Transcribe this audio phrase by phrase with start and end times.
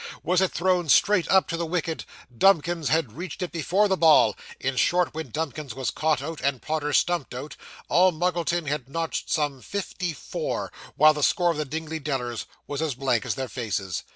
[0.23, 2.05] Was it thrown straight up to the wicket,
[2.35, 4.35] Dumkins had reached it before the ball.
[4.59, 7.55] In short, when Dumkins was caught out, and Podder stumped out,
[7.87, 12.81] All Muggleton had notched some fifty four, while the score of the Dingley Dellers was
[12.81, 14.01] as blank as their faces.